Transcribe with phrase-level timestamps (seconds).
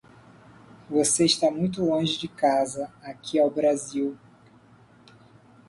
[0.89, 4.17] Você está muito longe de casa, aqui é o Brasil!